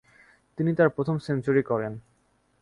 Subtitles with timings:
[0.57, 1.93] তিনি তাঁর প্রথম সেঞ্চুরি করেন।